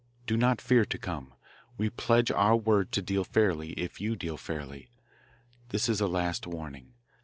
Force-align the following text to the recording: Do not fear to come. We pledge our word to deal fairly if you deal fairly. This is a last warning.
Do 0.25 0.35
not 0.35 0.59
fear 0.59 0.83
to 0.83 0.97
come. 0.97 1.35
We 1.77 1.91
pledge 1.91 2.31
our 2.31 2.55
word 2.55 2.91
to 2.93 3.03
deal 3.03 3.23
fairly 3.23 3.73
if 3.73 4.01
you 4.01 4.15
deal 4.15 4.35
fairly. 4.35 4.89
This 5.69 5.87
is 5.87 6.01
a 6.01 6.07
last 6.07 6.47
warning. 6.47 6.95